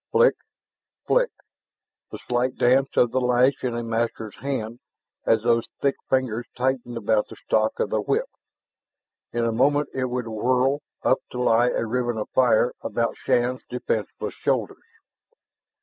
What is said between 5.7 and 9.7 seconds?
thick fingers tightened about the stock of the whip. In a